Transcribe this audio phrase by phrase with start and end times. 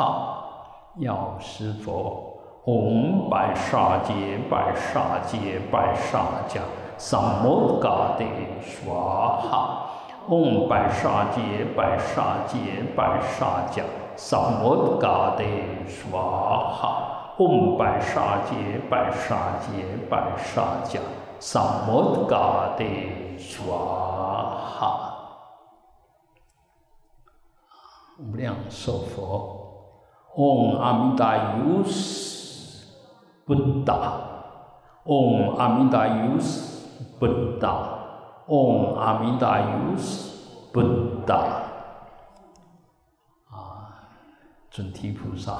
[0.99, 2.32] 药师佛。
[2.65, 6.61] 嗡白沙界白沙界白沙迦
[6.97, 8.25] 萨摩嘎帝
[8.61, 9.89] 娑哈。
[10.29, 12.57] 嗡白沙界白沙界
[12.95, 13.83] 白沙迦
[14.15, 15.43] 萨摩嘎帝
[15.85, 16.17] 娑
[16.71, 17.35] 哈。
[17.39, 20.99] 嗡白沙界白沙界白沙迦
[21.41, 25.09] 萨摩嘎帝娑哈。
[28.19, 29.59] 无量寿佛，
[30.37, 31.83] 嗡阿弥达有
[33.45, 34.13] 布达，
[35.03, 36.87] 嗡阿弥达尤斯
[37.19, 37.27] 布
[37.59, 37.75] 达，
[38.47, 40.81] 嗡阿弥达尤斯布
[41.27, 41.35] 达。
[43.51, 43.91] 啊，
[44.71, 45.51] 准提菩萨，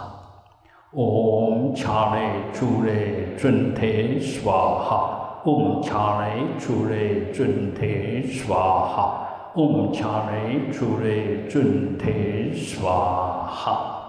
[0.92, 14.00] 嗡恰雷诸雷准提娑哈，嗡恰雷诸雷准提娑哈，嗡恰雷诸雷准提娑哈。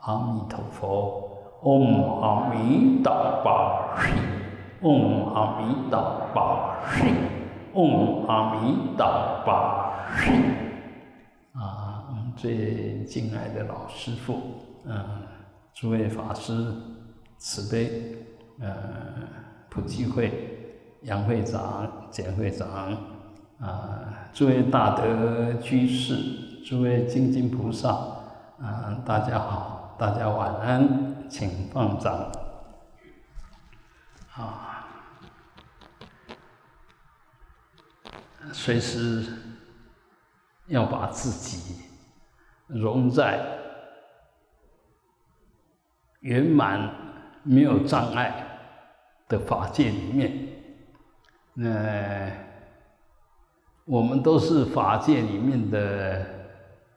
[0.00, 1.23] 阿弥陀佛。
[1.64, 3.10] 嗡阿弥达
[3.42, 4.12] 巴悉，
[4.82, 5.98] 嗡阿弥达
[6.34, 7.06] 巴悉，
[7.72, 10.30] 嗡阿弥达巴悉。
[11.54, 12.04] 啊，
[12.36, 14.34] 最敬爱的老师傅，
[14.84, 15.02] 嗯，
[15.72, 16.52] 诸位法师
[17.38, 18.14] 慈悲，
[18.60, 18.68] 呃，
[19.70, 20.30] 普济会
[21.04, 22.68] 杨会长、简会长，
[23.58, 24.00] 啊，
[24.34, 26.14] 诸位大德居士，
[26.62, 27.88] 诸位精进菩萨，
[28.60, 31.13] 啊，大家好，大家晚安。
[31.28, 32.30] 请放掌。
[34.36, 34.88] 啊，
[38.52, 39.24] 随时
[40.66, 41.84] 要把自己
[42.66, 43.40] 融在
[46.20, 46.90] 圆满、
[47.42, 48.58] 没有障碍
[49.28, 50.48] 的法界里面。
[51.52, 52.30] 那
[53.84, 56.26] 我们都是法界里面的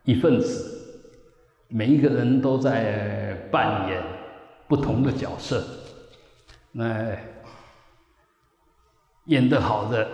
[0.03, 1.13] 一份子，
[1.67, 4.16] 每一个人都在扮演。
[4.67, 5.63] 不同的角色，
[6.71, 7.15] 那
[9.25, 10.07] 演得好的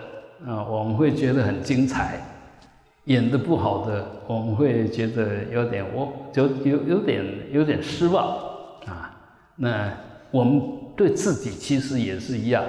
[0.46, 2.20] 啊，我们会觉得很精彩；
[3.06, 8.38] 演得不好的，我们会觉得有点我就有有点有点失望
[8.86, 9.10] 啊。
[9.56, 9.92] 那
[10.32, 10.62] 我们
[10.96, 12.64] 对自己其实也是一样，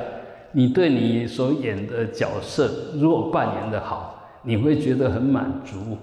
[0.53, 5.97] 你对你所演的角色，如果扮演得好，你会觉得很满足，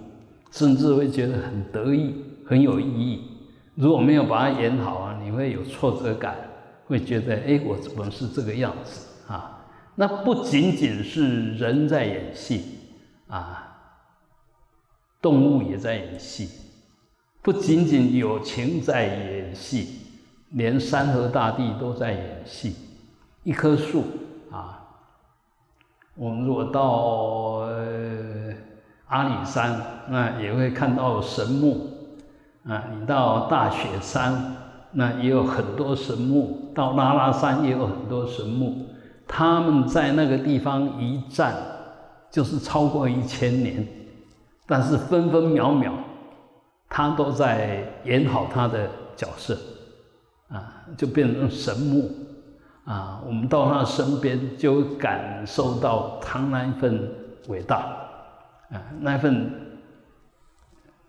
[0.52, 3.28] 甚至会觉得很得意、很有意义。
[3.76, 6.36] 如果没有把它演好啊，你会有挫折感，
[6.86, 9.66] 会觉得哎，我怎么是这个样子啊？
[9.96, 12.80] 那不仅仅是人在演戏
[13.28, 13.78] 啊，
[15.22, 16.50] 动物也在演戏，
[17.42, 20.00] 不仅仅有情在演戏，
[20.50, 22.76] 连山河大地都在演戏。
[23.44, 24.06] 一棵树
[24.52, 24.82] 啊，
[26.16, 27.68] 我们如果到
[29.08, 31.90] 阿里山，那也会看到神木
[32.66, 34.56] 啊；你到大雪山，
[34.94, 38.88] 那也有很多神木；到拉拉山也有很多神木。
[39.28, 41.56] 他们在那个地方一站，
[42.30, 43.88] 就是超过一千年。
[44.68, 45.92] 但是分分秒秒，
[46.90, 49.58] 他都在演好他的角色，
[50.50, 52.10] 啊，就变成神木，
[52.86, 57.10] 啊，我们到他身边就感受到他那一份
[57.48, 57.78] 伟大，
[58.72, 59.52] 啊，那份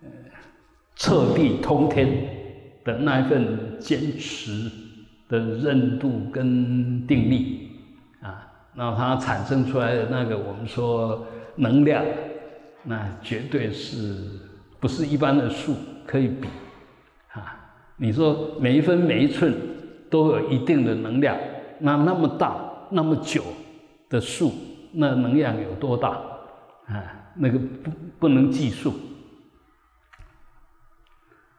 [0.01, 0.09] 呃
[0.95, 2.07] 彻地通天
[2.83, 4.69] 的那一份坚持
[5.29, 7.69] 的韧度跟定力，
[8.21, 11.25] 啊，那它产生出来的那个我们说
[11.55, 12.03] 能量。
[12.85, 14.13] 那绝对是
[14.81, 15.73] 不是一般的树
[16.05, 16.49] 可以比
[17.31, 17.55] 啊？
[17.95, 19.53] 你说每一分每一寸
[20.09, 21.37] 都有一定的能量，
[21.79, 22.57] 那那么大
[22.89, 23.41] 那么久
[24.09, 24.51] 的树，
[24.91, 26.09] 那能量有多大
[26.87, 27.01] 啊？
[27.35, 28.93] 那个不不能计数，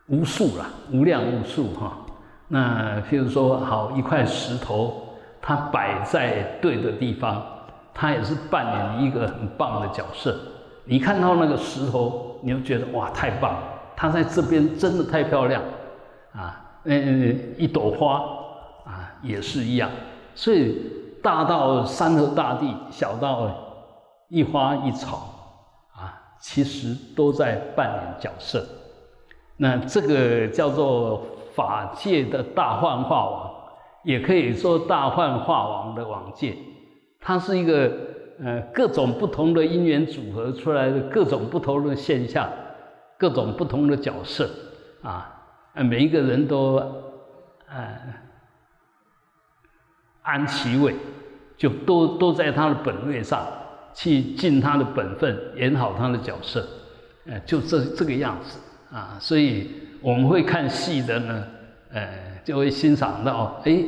[0.09, 1.97] 无数了，无量无数哈。
[2.49, 5.03] 那譬如说，好一块石头，
[5.41, 7.43] 它摆在对的地方，
[7.95, 10.39] 它也是扮演一个很棒的角色。
[10.85, 13.63] 你看到那个石头，你就觉得哇，太棒了！
[13.97, 15.63] 它在这边真的太漂亮
[16.33, 16.61] 啊！
[16.85, 18.17] 嗯，一朵花
[18.85, 19.89] 啊，也是一样。
[20.35, 20.93] 所以
[21.23, 23.51] 大到山河大地，小到
[24.29, 25.31] 一花一草
[25.97, 28.63] 啊，其实都在扮演角色。
[29.57, 33.55] 那这个叫做法界的大幻化王，
[34.03, 36.57] 也可以说大幻化王的王界，
[37.21, 37.91] 它是一个。
[38.43, 42.51] 呃，各种不同的因缘组合出来的各种不同的现象，
[43.17, 44.51] 各种不同的角色，
[45.03, 45.33] 啊，
[45.73, 46.75] 每一个人都，
[47.69, 47.97] 呃，
[50.23, 50.97] 安其位，
[51.57, 53.41] 就都都在他的本位上
[53.95, 56.67] 去尽他的本分，演好他的角色，
[57.27, 58.59] 呃，就这这个样子
[58.95, 59.69] 啊，所以
[60.01, 61.45] 我们会看戏的呢，
[61.93, 62.09] 呃，
[62.45, 63.83] 就会欣赏到，哎，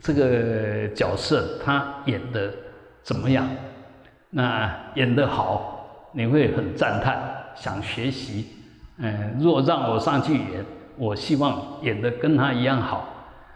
[0.00, 2.52] 这个角色他演的
[3.04, 3.48] 怎么样？
[4.30, 7.22] 那演得好，你会很赞叹，
[7.54, 8.46] 想学习。
[8.98, 10.64] 嗯，若让我上去演，
[10.96, 13.08] 我希望演得跟他一样好。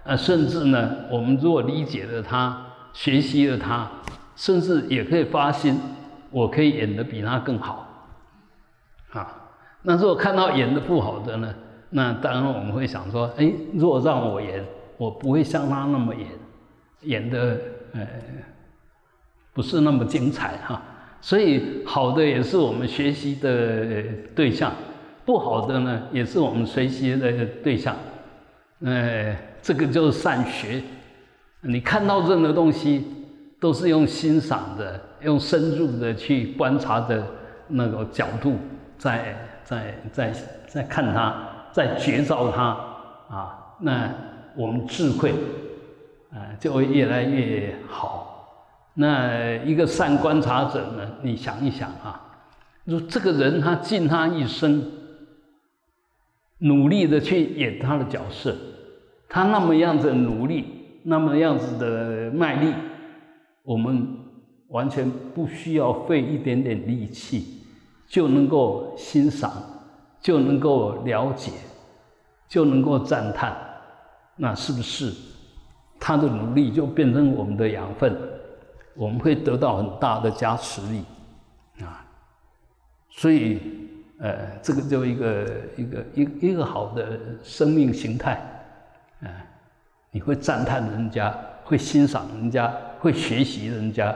[0.04, 3.90] 呃，甚至呢，我们若理解了他，学习了他，
[4.36, 5.80] 甚至也可以发心，
[6.30, 7.85] 我可以演得比他更好。
[9.86, 11.54] 那如果看到演的不好的呢，
[11.90, 14.64] 那当然我们会想说，哎，若让我演，
[14.96, 16.26] 我不会像他那么演，
[17.02, 17.58] 演的
[17.92, 18.06] 呃。
[19.54, 20.82] 不是那么精彩哈，
[21.22, 24.02] 所以好的也是我们学习的
[24.34, 24.70] 对象，
[25.24, 27.96] 不好的呢也是我们学习的对象。
[28.84, 30.82] 呃，这个就是善学。
[31.62, 33.06] 你看到任何东西，
[33.58, 37.26] 都是用欣赏的、用深入的去观察的
[37.66, 38.56] 那个角度，
[38.98, 39.34] 在
[39.66, 40.32] 在在
[40.68, 41.34] 在看它，
[41.72, 42.62] 在觉照它
[43.28, 44.08] 啊，那
[44.56, 45.34] 我们智慧
[46.32, 48.32] 啊就会越来越好。
[48.94, 51.06] 那一个善观察者呢？
[51.20, 52.38] 你想一想啊，
[52.84, 54.90] 如这个人他尽他一生，
[56.58, 58.56] 努力的去演他的角色，
[59.28, 60.64] 他那么样子努力，
[61.02, 62.72] 那么样子的卖力，
[63.64, 64.06] 我们
[64.68, 67.55] 完全不需要费一点点力气，
[68.08, 69.52] 就能够欣赏，
[70.20, 71.52] 就能够了解，
[72.48, 73.56] 就能够赞叹，
[74.36, 75.12] 那是不是
[75.98, 78.16] 他的努力就变成我们的养分？
[78.94, 81.04] 我们会得到很大的加持力，
[81.84, 82.06] 啊，
[83.10, 83.60] 所以，
[84.18, 85.46] 呃，这个就一个
[85.76, 88.40] 一个一一个好的生命形态，
[89.20, 89.28] 啊，
[90.10, 94.14] 你会赞叹人家，会欣赏人家，会学习人家。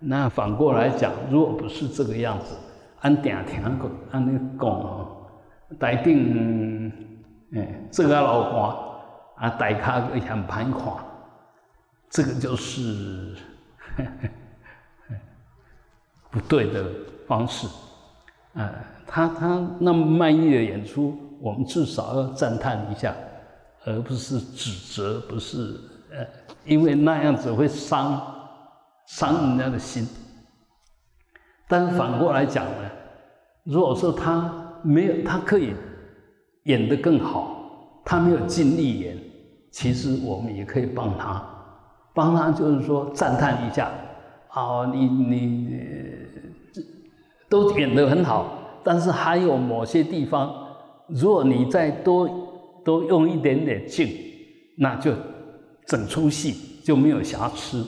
[0.00, 2.56] 那反过来讲，如果不是这个样子，
[3.02, 5.26] 按定听讲，按你讲哦，
[5.78, 6.90] 大顶，
[7.54, 8.76] 哎，这个老官，
[9.36, 10.80] 啊，大卡个嫌盘看，
[12.10, 13.36] 这个就是。
[16.30, 16.82] 不对的
[17.26, 17.68] 方式，
[18.54, 18.72] 啊，
[19.06, 23.14] 他他那么卖力的演出，我们至少要赞叹一下，
[23.84, 25.78] 而不是指责，不是
[26.10, 26.26] 呃，
[26.64, 28.18] 因为那样子会伤
[29.04, 30.08] 伤人家的心。
[31.72, 32.90] 但是反过来讲呢，
[33.64, 34.52] 如果说他
[34.82, 35.72] 没有，他可以
[36.64, 39.16] 演得更好，他没有尽力演，
[39.70, 41.42] 其实我们也可以帮他。
[42.12, 43.90] 帮他就是说赞叹一下，
[44.48, 45.80] 啊，你你
[46.74, 46.82] 这
[47.48, 50.54] 都演得很好，但是还有某些地方，
[51.06, 52.28] 如果你再多
[52.84, 54.14] 多用一点点劲，
[54.76, 55.14] 那就
[55.86, 57.82] 整出戏就没有瑕疵。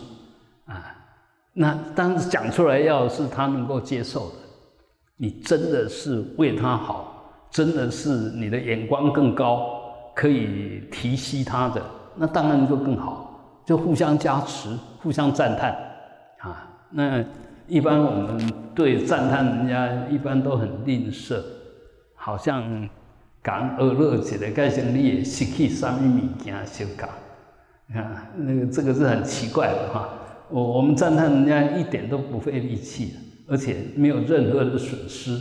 [1.56, 4.34] 那当时讲出来，要是他能够接受的，
[5.16, 9.80] 你真的是为他好，真的是你的眼光更高，
[10.16, 11.80] 可以提携他的，
[12.16, 14.68] 那当然就更好，就互相加持，
[15.00, 15.70] 互相赞叹
[16.40, 16.68] 啊。
[16.90, 17.24] 那
[17.68, 21.40] 一般我们对赞叹人家，一般都很吝啬，
[22.16, 22.88] 好像
[23.44, 27.08] 讲恶乐起来，盖像你也失去什么物件修讲，
[28.02, 30.08] 啊那个这个是很奇怪的哈。
[30.50, 33.14] 我我们赞叹人家一点都不费力气，
[33.48, 35.38] 而且没有任何的损失，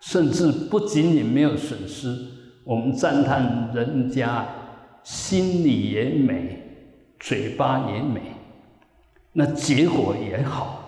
[0.00, 2.14] 甚至不仅仅没有损失，
[2.64, 4.46] 我们赞叹人家
[5.02, 6.58] 心里也美，
[7.20, 8.20] 嘴巴也美，
[9.32, 10.80] 那结果也好。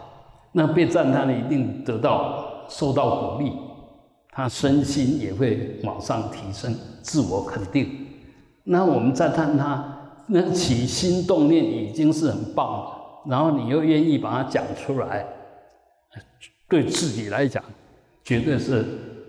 [0.53, 3.53] 那被赞叹的一定得到受到鼓励，
[4.31, 8.07] 他身心也会往上提升，自我肯定。
[8.65, 9.96] 那我们赞叹他，
[10.27, 15.27] 那起心动念已经是很棒了，然后你又愿意把它讲出来，
[16.69, 17.63] 对自己来讲，
[18.25, 18.85] 绝对是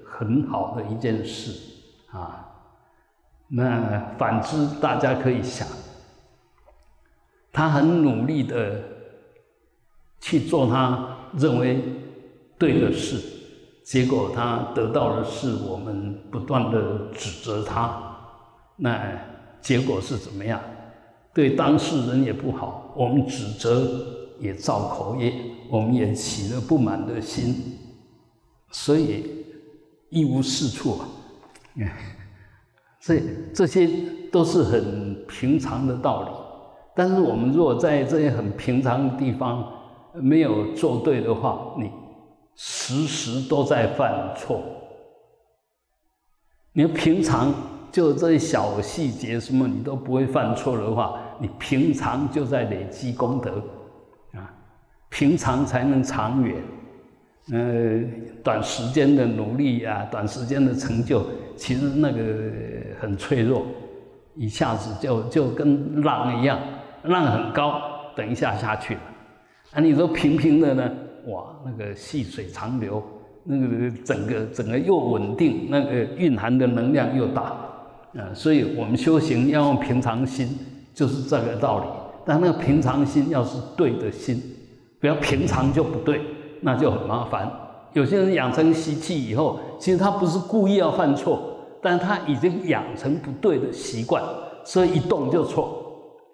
[0.05, 1.51] 很好的一件事
[2.11, 2.45] 啊。
[3.47, 5.67] 那反之，大家可以想，
[7.51, 8.81] 他很努力的
[10.19, 11.13] 去做他。
[11.37, 11.83] 认为
[12.57, 13.21] 对的事，
[13.83, 18.01] 结果他得到的是我们不断的指责他，
[18.77, 18.97] 那
[19.59, 20.59] 结果是怎么样？
[21.37, 23.87] 对当事人也不好，我们指责
[24.39, 25.31] 也造口业，
[25.69, 27.77] 我们也起了不满的心，
[28.71, 29.45] 所以
[30.09, 31.07] 一无是处啊。
[32.99, 33.21] 这
[33.53, 33.87] 这些
[34.31, 36.29] 都是很平常的道理，
[36.95, 39.63] 但是我们如果在这些很平常的地方，
[40.15, 41.91] 没有做对的话，你
[42.55, 44.59] 时时都在犯错。
[46.73, 47.53] 你平常
[47.91, 53.61] 就这些小细节什么你都不会犯错的话，你平常就在累积功德
[54.33, 54.53] 啊，
[55.09, 56.55] 平常才能长远。
[57.53, 58.03] 呃，
[58.43, 61.25] 短时间的努力啊，短时间的成就，
[61.55, 62.19] 其实那个
[62.99, 63.65] 很脆弱，
[64.35, 66.59] 一下子就就跟浪一样，
[67.03, 67.81] 浪很高，
[68.17, 68.99] 等一下下去了。
[69.71, 70.91] 啊，你说平平的呢？
[71.27, 73.01] 哇，那个细水长流，
[73.45, 77.55] 那个整个整个又稳定，那个蕴含的能量又大，
[78.13, 80.47] 啊，所以我们修行要用平常心，
[80.93, 81.85] 就是这个道理。
[82.25, 84.41] 但那个平常心要是对的心，
[84.99, 86.21] 不要平常就不对，
[86.61, 87.51] 那就很麻烦。
[87.93, 91.39] 有些人养成习气以后，其实他不是故意要犯错，
[91.81, 94.21] 但他已经养成不对的习惯，
[94.63, 95.83] 所以一动就错，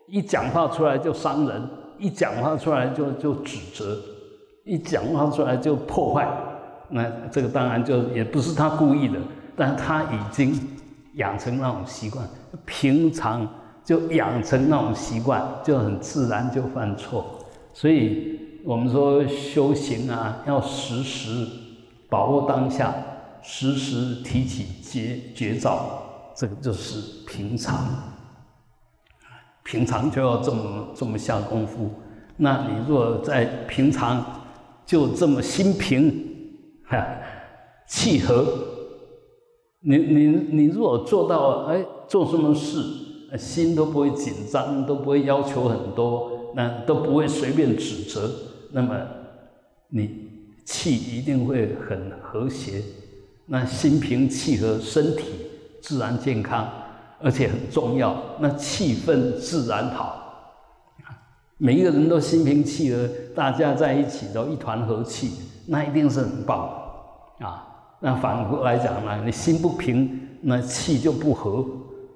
[0.07, 1.61] 一讲话出来就伤人。
[1.99, 3.97] 一讲话出来就就指责，
[4.65, 6.27] 一讲话出来就破坏，
[6.89, 9.19] 那这个当然就也不是他故意的，
[9.55, 10.53] 但他已经
[11.15, 12.27] 养成那种习惯，
[12.65, 13.47] 平常
[13.83, 17.39] 就养成那种习惯，就很自然就犯错。
[17.73, 21.47] 所以我们说修行啊，要时时
[22.09, 22.93] 把握当下，
[23.41, 26.01] 时时提起绝绝招，
[26.35, 27.85] 这个就是平常。
[29.63, 31.89] 平常就要这么这么下功夫，
[32.35, 34.23] 那你若在平常
[34.85, 36.25] 就这么心平，
[36.85, 37.01] 哈，
[37.87, 38.45] 气和，
[39.83, 48.29] 你你你如果做到哎做什么事心都不会紧张，都不会要求很多，那都不会随便指责，
[48.71, 48.95] 那么
[49.89, 50.29] 你
[50.65, 52.81] 气一定会很和谐，
[53.47, 55.23] 那心平气和，身体
[55.81, 56.67] 自然健康。
[57.25, 60.19] 而且很重要，那气氛自然好。
[61.57, 65.31] 每一个人都心平气和，大家在一起都一团和气，
[65.67, 66.69] 那一定是很棒
[67.39, 67.72] 啊。
[68.05, 71.65] 那反过来讲呢，你心不平，那气就不和，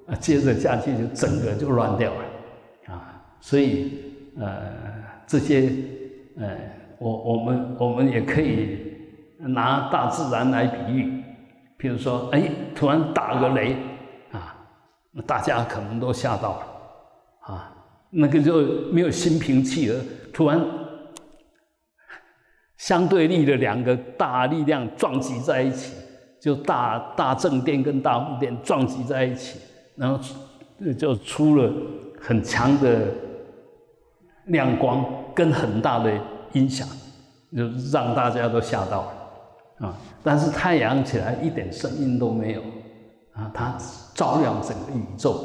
[0.06, 3.24] 啊，接着下去就整个就乱掉了啊。
[3.40, 4.02] 所以
[4.38, 4.60] 呃，
[5.26, 5.72] 这些
[6.38, 6.54] 呃，
[6.98, 8.78] 我我们我们也可以
[9.38, 11.24] 拿大自然来比喻，
[11.78, 13.74] 譬如说，哎，突然打个雷。
[14.30, 14.54] 啊
[15.26, 17.72] 大家可能都吓到了，啊，
[18.10, 18.60] 那个就
[18.92, 19.98] 没有心平气和，
[20.34, 20.60] 突然
[22.78, 25.92] 相对立的两个大力量撞击在一起，
[26.40, 29.58] 就大大正电跟大负电撞击在一起，
[29.96, 30.18] 然后
[30.96, 31.72] 就出了
[32.20, 33.08] 很强的
[34.46, 35.04] 亮光
[35.34, 36.12] 跟很大的
[36.52, 36.88] 音响，
[37.54, 42.62] 就让大家都吓到了，啊，但是太阳起来一点声音都没有。
[43.34, 43.76] 啊，它
[44.14, 45.36] 照亮整个宇宙，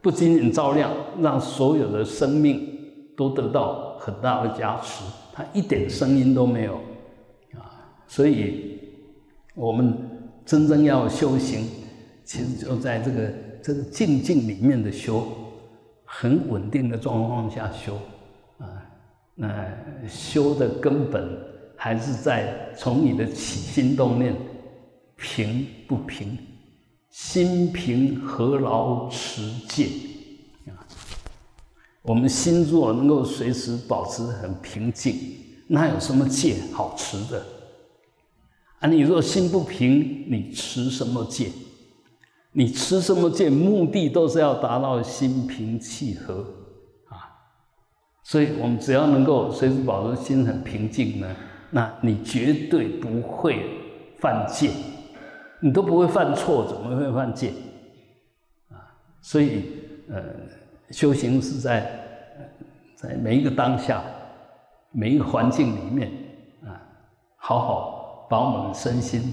[0.00, 0.88] 不仅仅照亮，
[1.20, 2.68] 让所有的生命
[3.16, 5.02] 都得到很大的加持。
[5.38, 6.74] 它一点声音都没有，
[7.54, 8.80] 啊，所以
[9.54, 9.96] 我们
[10.44, 11.64] 真正要修行，
[12.24, 15.28] 其实就在这个这个静静里面的修，
[16.04, 17.94] 很稳定的状况下修
[18.58, 18.66] 啊。
[19.36, 19.64] 那
[20.08, 21.38] 修的根本
[21.76, 24.34] 还是在从你的起心动念
[25.14, 26.36] 平不平，
[27.10, 29.86] 心平何劳持戒？
[32.08, 35.14] 我们心若能够随时保持很平静，
[35.66, 37.44] 那有什么戒好持的？
[38.78, 41.50] 啊，你若心不平，你持什么戒？
[42.52, 43.50] 你持什么戒？
[43.50, 46.36] 目的都是要达到心平气和
[47.10, 47.28] 啊。
[48.24, 51.36] 所以，我们只要能够随时保持心很平静呢，
[51.72, 53.66] 那你绝对不会
[54.18, 54.70] 犯戒，
[55.60, 57.52] 你都不会犯错，怎么会犯戒？
[58.70, 59.64] 啊，所以，
[60.08, 60.22] 呃，
[60.90, 61.90] 修行是在
[62.94, 64.02] 在每一个当下、
[64.90, 66.10] 每一个环境里面
[66.64, 66.80] 啊，
[67.36, 69.32] 好好把我们身心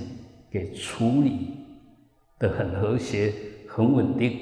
[0.52, 1.58] 给处理
[2.38, 3.34] 的很和谐、
[3.70, 4.38] 很稳定，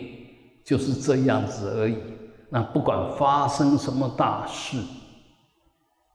[0.65, 1.98] 就是这样子而已。
[2.50, 4.77] 那不管发生什么大事，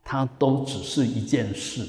[0.04, 1.86] 它都只是一件事，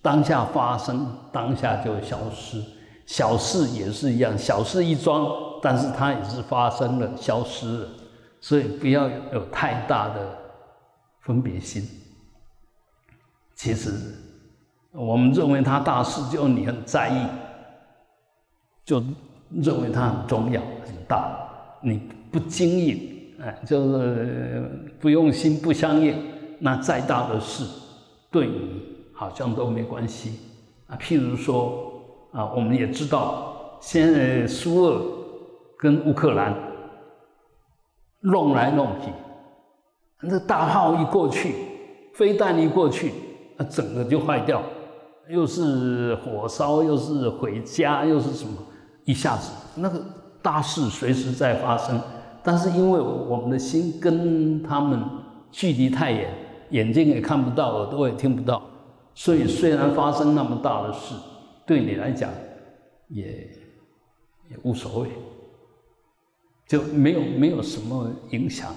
[0.00, 2.62] 当下发生，当下就消失。
[3.04, 5.28] 小事也是一样，小事一桩，
[5.60, 7.88] 但是它也是发生了，消失了。
[8.42, 10.38] 所以不要有太大的
[11.20, 11.82] 分别心。
[13.54, 13.90] 其实，
[14.90, 17.26] 我们认为它大事，就你很在意，
[18.84, 19.02] 就
[19.62, 21.38] 认为它很重要、很大，
[21.80, 23.36] 你不经意。
[23.40, 26.16] 哎，就是不用心不相应，
[26.58, 27.64] 那再大的事，
[28.30, 28.82] 对你
[29.12, 30.38] 好像都没关系
[30.86, 30.96] 啊。
[31.00, 31.92] 譬如说
[32.32, 35.02] 啊，我们也知道，现在苏俄
[35.76, 36.54] 跟乌克兰
[38.22, 39.10] 弄来弄去，
[40.20, 41.54] 那大炮一过去，
[42.14, 43.12] 飞弹一过去，
[43.56, 44.62] 那整个就坏掉，
[45.28, 48.56] 又是火烧，又是毁家，又是什么，
[49.04, 50.00] 一下子那个
[50.40, 52.00] 大事随时在发生。
[52.44, 55.00] 但是因为我们的心跟他们
[55.50, 56.28] 距离太远，
[56.70, 58.62] 眼睛也看不到，耳朵也听不到，
[59.14, 61.14] 所以虽然发生那么大的事，
[61.66, 62.30] 对你来讲
[63.08, 63.26] 也
[64.50, 65.08] 也无所谓，
[66.72, 68.74] 就没有没有什么影响。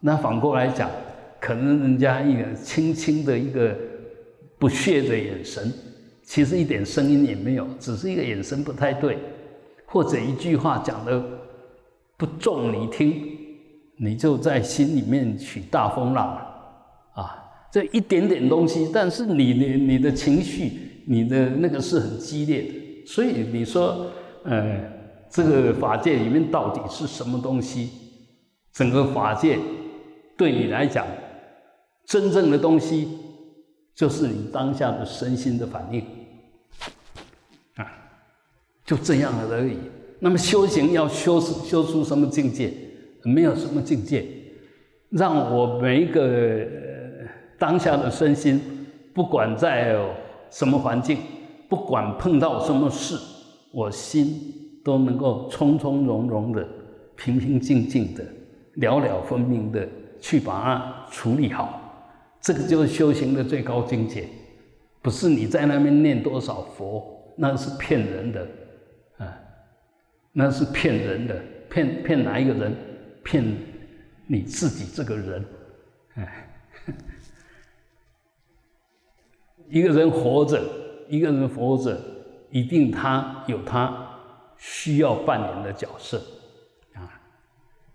[0.00, 0.90] 那反过来讲，
[1.40, 3.74] 可能人家一个轻轻的一个
[4.58, 5.72] 不屑的眼神，
[6.22, 9.16] 其实一点声音也没有，只是一个眼神不太对，
[9.86, 11.24] 或者一句话讲的。
[12.18, 13.20] 不中你听，
[13.96, 16.40] 你就在心里面起大风浪了
[17.14, 17.34] 啊！
[17.72, 20.70] 这一点点东西，但是你的你的情绪，
[21.06, 23.04] 你的那个是很激烈的。
[23.06, 24.06] 所以你说，
[24.44, 24.84] 呃，
[25.32, 27.88] 这个法界里面到底是什么东西？
[28.70, 29.58] 整个法界
[30.36, 31.06] 对你来讲，
[32.04, 33.08] 真正的东西
[33.94, 36.04] 就是你当下的身心的反应
[37.76, 37.86] 啊，
[38.84, 39.78] 就这样而已。
[40.20, 42.70] 那么修行要修修出什么境界？
[43.24, 44.26] 没有什么境界，
[45.08, 46.66] 让我每一个
[47.58, 48.60] 当下的身心，
[49.14, 49.96] 不管在
[50.50, 51.16] 什么环境，
[51.70, 53.16] 不管碰到什么事，
[53.72, 56.66] 我心都能够从从容容的、
[57.16, 58.24] 平平静静的、
[58.74, 59.88] 了了分明的
[60.20, 61.78] 去把它处理好。
[62.40, 64.28] 这个就是修行的最高境界，
[65.00, 68.48] 不是你在那边念多少佛，那是骗人的。
[69.18, 69.38] 啊
[70.32, 72.74] 那是骗人的，骗骗哪一个人？
[73.22, 73.44] 骗
[74.26, 75.44] 你自己这个人，
[76.14, 76.48] 哎，
[79.68, 80.60] 一个人活着，
[81.08, 81.96] 一个人活着，
[82.50, 84.11] 一定他有他
[84.62, 86.22] 需要扮演的角色
[86.94, 87.20] 啊。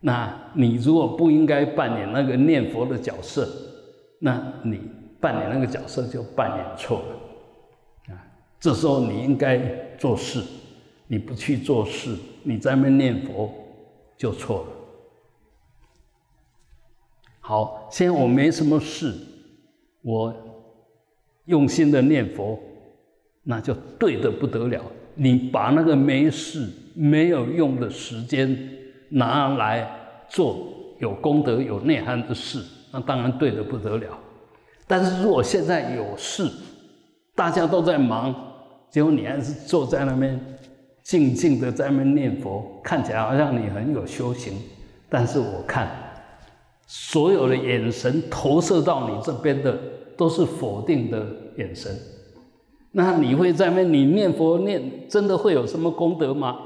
[0.01, 3.47] 那你如果不应该扮演那个念佛的角色，
[4.19, 4.81] 那你
[5.21, 8.27] 扮演那个角色就扮演错了啊。
[8.59, 9.57] 这时候你应该
[9.97, 10.43] 做事。
[11.09, 13.49] 你不去做事，你在那念佛
[14.17, 14.67] 就错了。
[17.39, 19.15] 好，现在我没什么事，
[20.01, 20.35] 我
[21.45, 22.59] 用心的念佛，
[23.41, 24.83] 那就对的不得了。
[25.17, 28.57] 你把那个没事、没有用的时间
[29.09, 29.89] 拿来
[30.29, 30.67] 做
[30.99, 34.17] 有功德、有内涵的事，那当然对的不得了。
[34.87, 36.49] 但是如果现在有事，
[37.35, 38.33] 大家都在忙，
[38.89, 40.39] 结果你还是坐在那边。
[41.03, 44.51] 静静的在那边念佛，看起来好像你很有修行，
[45.07, 45.89] 但是我看
[46.85, 49.79] 所有的眼神投射到你这边的
[50.17, 51.25] 都是否定的
[51.55, 51.97] 眼神。
[52.97, 56.57] 那你会在那你念佛念，真的会有什么功德吗？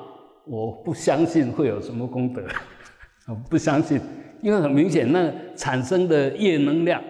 [0.45, 2.41] 我不相信会有什么功德，
[3.27, 3.99] 我不相信，
[4.41, 7.03] 因为很明显，那产生的业能量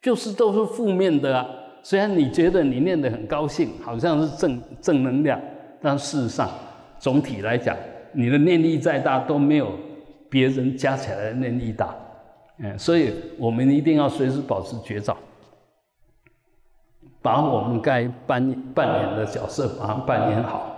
[0.00, 1.44] 就是都是负面的啊。
[1.82, 5.40] 虽然你觉得你念得很高兴，好像是正正能量，
[5.82, 6.48] 但事实上，
[7.00, 7.76] 总体来讲，
[8.12, 9.72] 你的念力再大都没有
[10.30, 11.92] 别人加起来的念力大。
[12.60, 15.16] 嗯，所以我们一定要随时保持觉照，
[17.24, 20.76] 把我们该扮扮演的角色把它扮演好，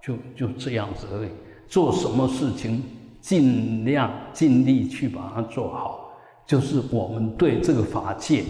[0.00, 1.30] 就就这样子而已。
[1.66, 2.84] 做什么事情，
[3.20, 6.12] 尽量尽力去把它做好，
[6.46, 8.44] 就是我们对这个法界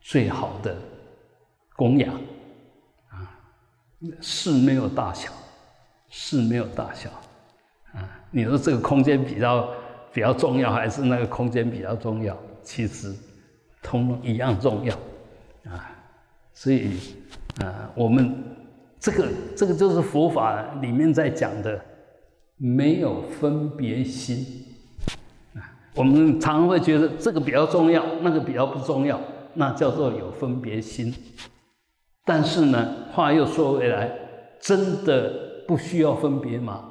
[0.00, 0.76] 最好的
[1.76, 2.12] 供养
[3.08, 3.38] 啊。
[4.20, 5.30] 事没有大小，
[6.08, 7.08] 事没有大小
[7.92, 8.02] 啊。
[8.32, 9.68] 你说这个空间比较。
[10.14, 12.36] 比较重要还是那个空间比较重要？
[12.62, 13.16] 其实，
[13.82, 14.94] 通一样重要，
[16.54, 16.90] 所以，
[17.62, 18.34] 啊，我们
[18.98, 21.80] 这个这个就是佛法里面在讲的，
[22.56, 24.44] 没有分别心，
[25.94, 29.20] 我们常常会觉得这个比较重要，那个比较不重要，
[29.54, 31.12] 那叫做有分别心。
[32.24, 34.10] 但是呢，话又说回来，
[34.60, 36.88] 真的不需要分别吗？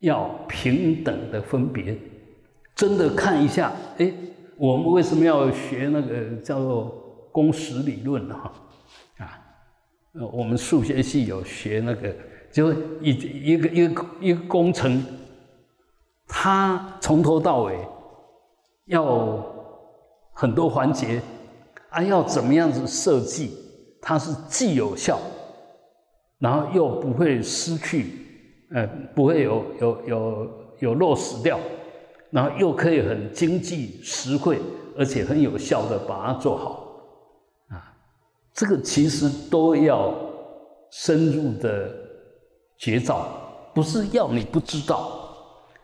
[0.00, 1.96] 要平等的分别，
[2.74, 4.12] 真的看一下，哎，
[4.58, 7.05] 我们为什么要学那个叫做
[7.36, 8.26] 公式理论？
[8.30, 8.50] 哈，
[9.18, 9.38] 啊，
[10.14, 12.16] 呃，我们数学系有学那个，
[12.50, 12.72] 就
[13.02, 13.10] 一
[13.52, 15.04] 一个一个一个工程，
[16.26, 17.78] 它从头到尾
[18.86, 19.44] 要
[20.32, 21.20] 很多环节，
[21.90, 23.52] 啊，要怎么样子设计，
[24.00, 25.18] 它是既有效，
[26.38, 28.24] 然后又不会失去。
[28.70, 31.60] 呃，不会有有有有落死掉，
[32.30, 34.58] 然后又可以很经济实惠，
[34.98, 36.85] 而且很有效的把它做好，
[38.56, 40.14] 这个其实都要
[40.90, 41.94] 深入的
[42.78, 43.28] 觉照，
[43.74, 45.28] 不是要你不知道，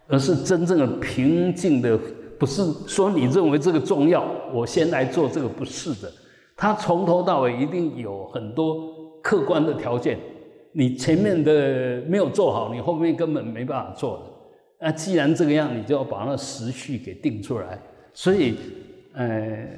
[0.09, 1.99] 而是真正的平静的，
[2.39, 6.11] 不是说你认为这个重要，我先来做这个，不是的，
[6.57, 10.19] 它从头到尾一定有很多客观的条件。
[10.75, 14.23] 你前面的没有做好，你后面根本没办法做的。
[14.81, 17.79] 那既然这个样，你就要把那时序给定出来。
[18.15, 18.57] 所以，
[19.13, 19.69] 呃，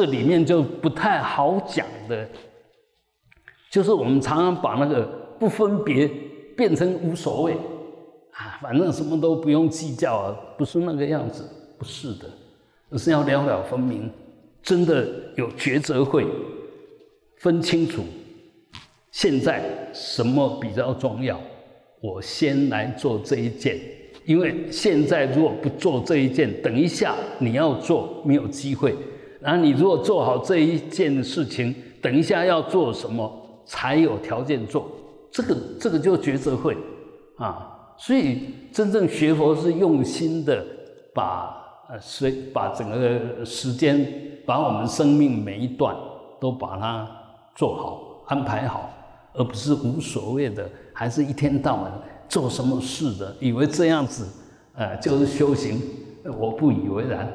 [0.00, 2.26] 这里面就不太好讲的，
[3.70, 5.02] 就是我们常常把那个
[5.38, 6.10] 不分别
[6.56, 7.52] 变成无所谓
[8.32, 11.46] 啊，反正什么都不用计较啊，不是那个样子，
[11.78, 12.24] 不是的，
[12.88, 14.10] 而是要了了分明，
[14.62, 16.26] 真的有抉择会
[17.36, 18.02] 分清楚。
[19.10, 21.38] 现在什么比较重要？
[22.00, 23.78] 我先来做这一件，
[24.24, 28.96] 因为现在如果不做这一件，等一下你要做没有机会。
[29.40, 33.30] 然后你如果做好这一件事情，等一下要做什么
[33.64, 34.90] 才有条件做？
[35.30, 36.76] 这个这个就抉择会
[37.36, 37.94] 啊。
[37.96, 40.64] 所以真正学佛是用心的，
[41.14, 44.06] 把呃随把整个时间，
[44.46, 45.96] 把我们生命每一段
[46.40, 47.08] 都把它
[47.54, 48.90] 做好安排好。
[49.32, 51.92] 而不是无所谓的，还是一天到晚
[52.28, 54.26] 做什么事的，以为这样子，
[54.74, 55.80] 呃，就是修行。
[56.36, 57.32] 我不以为然。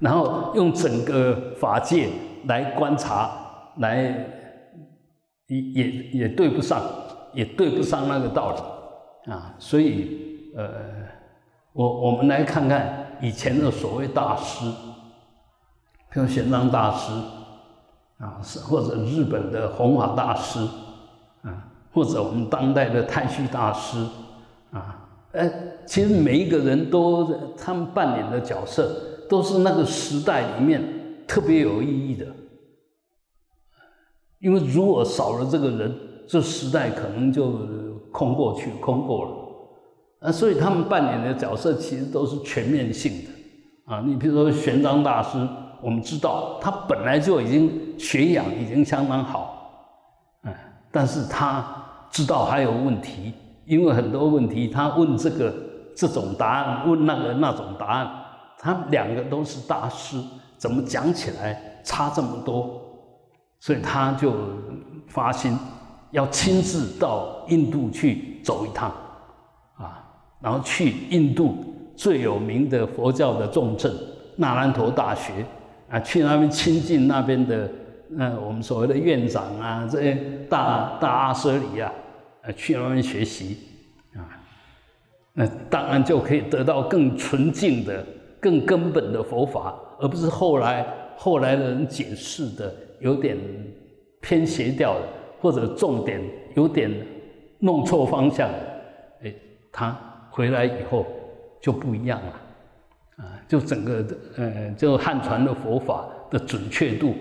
[0.00, 2.08] 然后用整个法界
[2.46, 3.30] 来观察，
[3.76, 4.02] 来
[5.46, 6.82] 也也也对不上，
[7.32, 9.54] 也对不上那个道理啊。
[9.58, 10.68] 所以，呃，
[11.72, 14.68] 我我们来看看以前的所谓大师，
[16.10, 17.12] 比如玄奘大师。
[18.20, 20.60] 啊，是或者日本的弘法大师，
[21.40, 23.96] 啊，或者我们当代的太虚大师，
[24.72, 25.50] 啊，哎，
[25.86, 30.84] 其实每一个人都他们扮演的角色，都是那个时代里面
[31.26, 32.26] 特别有意义的。
[34.40, 37.50] 因为如果少了这个人，这时代可能就
[38.12, 40.28] 空过去，空过了。
[40.28, 43.94] 啊，所以他们扮演的角色其实都是全面性的。
[43.94, 45.38] 啊，你比如说玄奘大师。
[45.82, 49.96] 我们知道他本来就已经学养已经相当好，
[50.44, 50.52] 嗯，
[50.92, 51.64] 但是他
[52.10, 53.32] 知道还有问题，
[53.64, 55.54] 因为很多问题他问这个
[55.96, 58.10] 这种答案，问那个那种答案，
[58.60, 60.16] 他两个都是大师，
[60.56, 62.80] 怎么讲起来差这么多？
[63.58, 64.34] 所以他就
[65.08, 65.58] 发心
[66.10, 68.90] 要亲自到印度去走一趟，
[69.76, 70.04] 啊，
[70.40, 71.64] 然后去印度
[71.96, 73.92] 最有名的佛教的重镇
[74.36, 75.44] 那兰陀大学。
[75.90, 77.68] 啊，去那边亲近那边的，
[78.10, 80.14] 那我们所谓的院长啊，这些
[80.48, 81.92] 大大阿舍里啊，
[82.42, 83.58] 啊，去那边学习，
[84.14, 84.22] 啊，
[85.32, 88.06] 那当然就可以得到更纯净的、
[88.40, 93.36] 更根本的佛法，而不是后来后来的人解释的有点
[94.20, 95.06] 偏斜掉的，
[95.40, 96.20] 或者重点
[96.54, 96.90] 有点
[97.58, 98.48] 弄错方向，
[99.22, 99.32] 哎，
[99.70, 99.96] 他
[100.30, 101.06] 回来以后
[101.60, 103.38] 就不一样了，啊。
[103.46, 107.14] 就整个的呃，就汉传的佛法的准确度、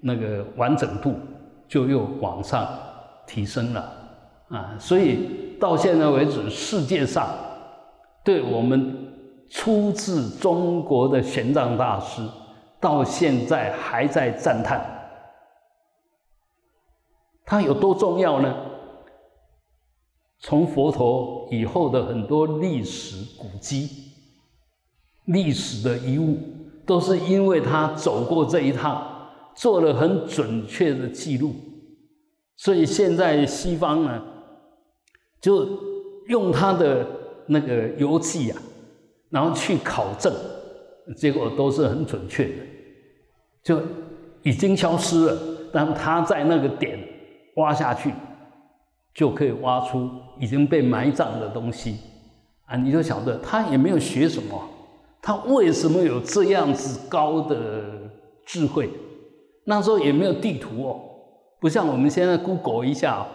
[0.00, 1.14] 那个完整度
[1.66, 2.68] 就又往上
[3.26, 3.92] 提升了
[4.48, 4.76] 啊。
[4.78, 7.28] 所以到现在为止，世界上
[8.24, 9.07] 对我们
[9.50, 12.22] 出自中国的玄奘大师，
[12.80, 14.80] 到现在还在赞叹，
[17.44, 18.54] 他有多重要呢？
[20.40, 23.88] 从佛陀以后的很多历史古迹、
[25.24, 26.38] 历史的遗物，
[26.86, 31.52] 都是因为他走过这一趟，做了很准确的记录，
[32.56, 34.22] 所以现在西方呢，
[35.40, 35.66] 就
[36.28, 37.04] 用他的
[37.46, 38.62] 那个游记啊，
[39.30, 40.32] 然后去考证，
[41.16, 42.52] 结果都是很准确的，
[43.62, 43.80] 就
[44.42, 45.38] 已经消失了，
[45.72, 46.98] 但他在那个点
[47.56, 48.12] 挖下去。
[49.14, 51.98] 就可以挖出已经被埋葬的东西
[52.66, 52.76] 啊！
[52.76, 54.62] 你就晓得他也没有学什么，
[55.20, 57.82] 他为什么有这样子高的
[58.46, 58.88] 智慧？
[59.64, 61.00] 那时候也没有地图哦，
[61.58, 63.26] 不像我们现在 Google 一下，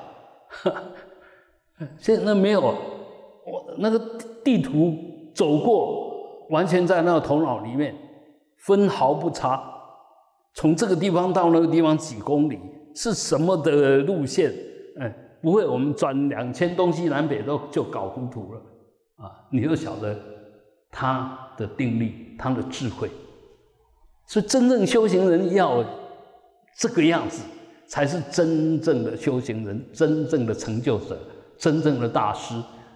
[2.00, 4.00] 现在那没有，我那个
[4.42, 4.98] 地图
[5.34, 7.96] 走过，完全在那个头脑里面，
[8.58, 9.64] 分毫不差。
[10.54, 12.60] 从这个地方到那个地方几公里，
[12.96, 14.54] 是什么的路线？
[15.00, 15.20] 哎。
[15.44, 18.62] 不会，我们转两千东西南北都就搞糊涂了
[19.18, 19.28] 啊！
[19.52, 20.18] 你就晓得
[20.90, 23.10] 他的定力，他的智慧。
[24.26, 25.84] 所以真正修行人要
[26.78, 27.44] 这个样子，
[27.88, 31.20] 才是真正的修行人，真正的成就者，
[31.58, 32.56] 真正的大师，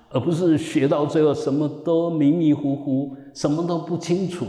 [0.09, 4.45] 而不是学到最后什么都迷迷糊糊，什么都不清楚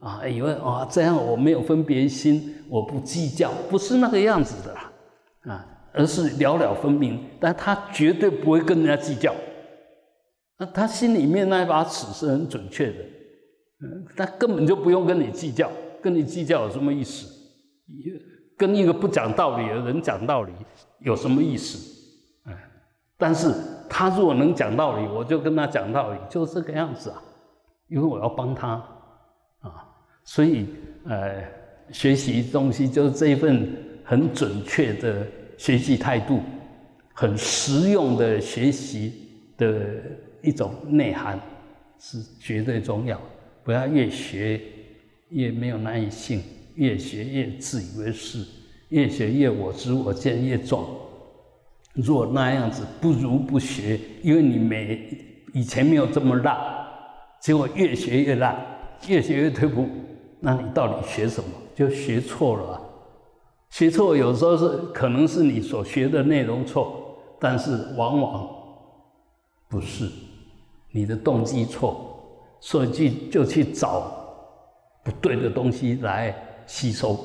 [0.00, 0.26] 啊！
[0.26, 5.66] 以为啊这样我没有分别心，我不计较，不是那个样子的啊！
[5.92, 9.34] 而是了了分明，但他绝对不会跟人家计较。
[10.58, 12.98] 那他心里面那一把尺是很准确的，
[13.80, 15.70] 嗯，他根本就不用跟你计较，
[16.02, 17.26] 跟你计较有什么意思？
[18.56, 20.52] 跟一个不讲道理的人讲道理
[21.00, 21.78] 有什么意思？
[22.44, 22.52] 哎，
[23.18, 23.52] 但是
[23.88, 27.22] 他如果能讲道理，我就跟他讲道理，就这个样子啊，
[27.88, 28.70] 因为我要帮他
[29.60, 29.86] 啊，
[30.24, 30.66] 所以
[31.06, 31.42] 呃，
[31.90, 33.68] 学习东西就是这一份
[34.04, 35.26] 很准确的。
[35.56, 36.40] 学习态度
[37.14, 39.12] 很实用的学习
[39.56, 39.80] 的
[40.42, 41.38] 一种内涵
[42.00, 43.18] 是绝对重要，
[43.62, 44.60] 不要越学
[45.28, 46.42] 越没有耐性，
[46.74, 48.44] 越学越自以为是，
[48.88, 50.84] 越学越我知我见越壮。
[51.94, 55.08] 若那样子不如不学，因为你没
[55.52, 56.56] 以前没有这么烂，
[57.40, 58.56] 结果越学越烂，
[59.06, 59.86] 越学越退步，
[60.40, 61.50] 那你到底学什么？
[61.74, 62.80] 就学错了。
[63.70, 68.48] 学错有时候是可能是你所学的内容错，但是往往
[69.68, 70.08] 不是
[70.92, 72.16] 你的动机错，
[72.60, 74.12] 所以去就去找
[75.02, 76.34] 不对的东西来
[76.66, 77.18] 吸收，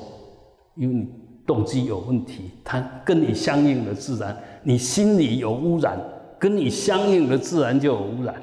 [0.74, 1.08] 因为你
[1.46, 5.98] 动机有问题，它跟你相应的自然，你心里有污染，
[6.38, 8.34] 跟你相应的自然就有污染。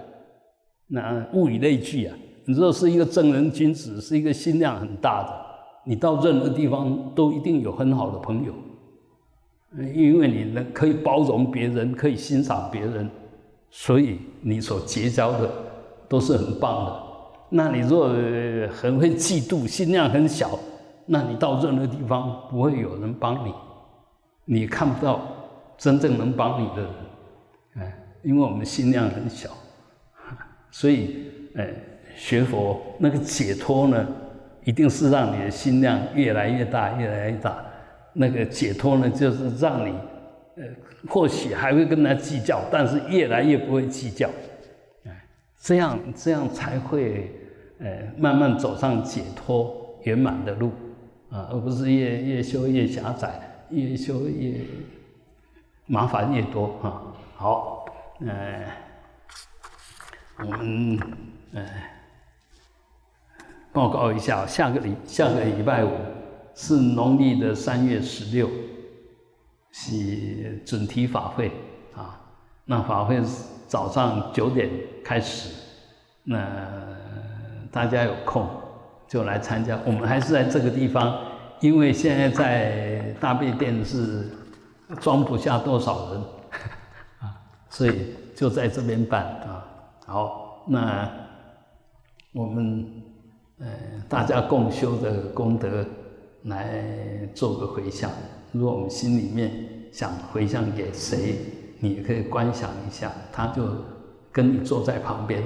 [0.87, 5.47] 那物以类聚啊，你若是一个正人君子，是一个心量很大的。
[5.85, 8.53] 你到任何地方都一定有很好的朋友，
[9.93, 13.09] 因为你能可以包容别人，可以欣赏别人，
[13.69, 15.49] 所以你所结交的
[16.09, 17.03] 都是很棒的。
[17.49, 18.09] 那你若
[18.69, 20.59] 很会嫉妒，心量很小，
[21.05, 23.53] 那你到任何地方不会有人帮你，
[24.43, 25.21] 你看不到
[25.77, 26.91] 真正能帮你的人，
[27.79, 29.49] 哎，因为我们心量很小，
[30.71, 31.69] 所以哎，
[32.15, 34.07] 学佛那个解脱呢？
[34.63, 37.63] 一定是让你的心量越来越大，越来越大。
[38.11, 39.93] 那个解脱呢，就是让你，
[40.57, 40.63] 呃，
[41.07, 44.27] 或许还会跟他计较，但是越来越不会计较。
[45.05, 45.25] 哎，
[45.57, 47.31] 这样这样才会，
[47.79, 50.71] 呃，慢慢走上解脱圆满的路
[51.29, 54.59] 啊，而不是越越修越狭窄，越修越
[55.87, 57.01] 麻烦越多啊。
[57.35, 57.85] 好，
[58.25, 58.65] 呃，
[60.37, 60.99] 我们，
[61.53, 61.65] 呃。
[63.73, 65.91] 报告一下，下个礼下个礼拜五
[66.55, 68.49] 是农历的三月十六，
[69.71, 71.51] 是准提法会
[71.95, 72.19] 啊。
[72.65, 73.21] 那法会
[73.67, 74.67] 早上九点
[75.05, 75.53] 开始，
[76.23, 76.43] 那
[77.71, 78.49] 大家有空
[79.07, 79.79] 就来参加。
[79.85, 81.15] 我们还是在这个地方，
[81.59, 84.27] 因为现在在大悲殿是
[84.95, 86.23] 装不下多少人
[87.21, 87.35] 啊，
[87.69, 89.65] 所以就在这边办啊。
[90.05, 91.09] 好，那
[92.33, 93.03] 我们。
[93.59, 93.67] 呃，
[94.07, 95.83] 大家共修的功德
[96.43, 96.85] 来
[97.33, 98.07] 做个回向。
[98.51, 99.51] 如果我们心里面
[99.91, 101.37] 想回向给谁，
[101.79, 103.63] 你也可以观想一下，他就
[104.31, 105.41] 跟你坐在旁边，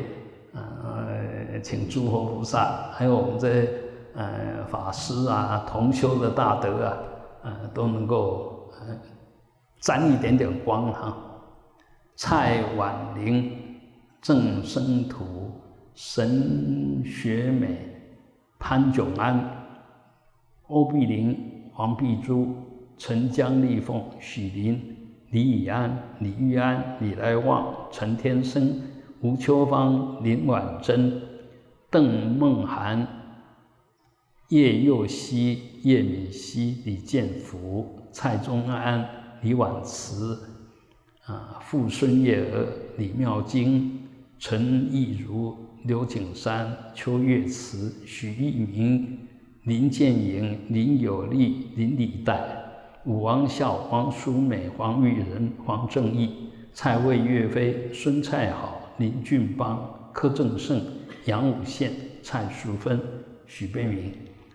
[0.53, 3.65] 呃，请诸佛菩萨，还有我们这
[4.13, 6.97] 呃法师啊、同修的大德啊，
[7.43, 8.60] 呃都能够
[9.81, 11.17] 沾一点点光哈。
[12.15, 13.51] 蔡婉玲、
[14.21, 15.51] 郑生图、
[15.93, 17.77] 沈学美、
[18.57, 19.67] 潘炯安、
[20.67, 22.55] 欧碧玲、黄碧珠、
[22.97, 25.01] 陈江丽凤、许林。
[25.31, 28.81] 李以安、李玉安、李来旺、陈天生、
[29.21, 31.21] 吴秋芳、林婉珍、
[31.89, 33.07] 邓梦涵、
[34.49, 39.07] 叶佑熙、叶敏熙、李建福、蔡宗安、
[39.41, 40.39] 李婉慈、
[41.25, 49.27] 啊傅孙叶儿、李妙晶、陈亦如、刘景山、邱月慈、许玉明、
[49.63, 52.61] 林建营、林有利、林礼代。
[53.05, 60.79] 武王孝、黄淑美、黄玉仁、黄正义、蔡魏岳飞、孙蔡好、林俊邦、柯正胜、
[61.25, 63.01] 杨武宪、蔡淑芬、
[63.47, 64.13] 许悲鸣，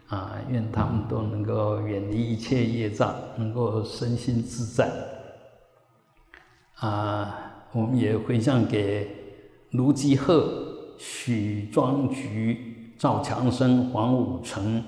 [0.08, 4.90] 啊，愿他们都能够远离一切业障，能够身心自在。
[6.76, 9.10] 啊，我们也回向给
[9.70, 14.82] 卢基鹤、许庄菊、赵强生、黄武成、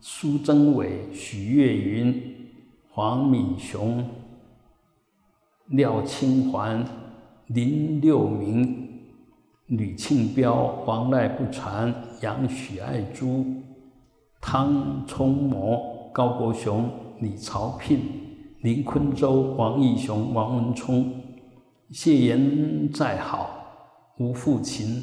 [0.00, 2.28] 苏贞伟、许月云。
[2.92, 4.04] 黄敏雄、
[5.68, 6.84] 廖清环、
[7.46, 9.00] 林六明、
[9.66, 13.46] 吕庆彪、黄赖不传、杨许爱珠、
[14.40, 18.00] 汤冲模、高国雄、李朝聘、
[18.62, 21.14] 林坤洲、王义雄、王文聪、
[21.90, 23.50] 谢延在好、
[24.18, 25.02] 吴富琴、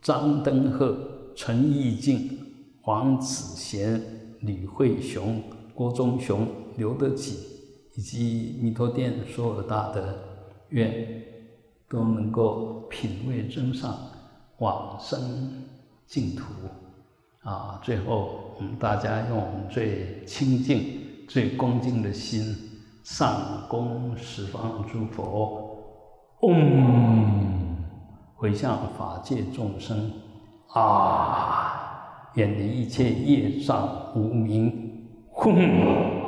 [0.00, 0.96] 张登鹤、
[1.34, 2.38] 陈义静、
[2.80, 4.02] 黄子贤、
[4.40, 5.42] 吕慧雄、
[5.74, 6.46] 郭忠雄。
[6.78, 7.36] 留得起，
[7.96, 10.02] 以及弥陀殿所有大德，
[10.70, 11.22] 愿
[11.86, 13.94] 都能够品味真上，
[14.56, 15.66] 往生
[16.06, 16.44] 净土。
[17.42, 22.56] 啊，最后我们大家用最清净、最恭敬的心，
[23.02, 25.76] 上供十方诸佛，
[26.42, 27.76] 嗡，
[28.36, 30.08] 回向法界众生，
[30.68, 36.21] 啊，远离一切业障无明，吽。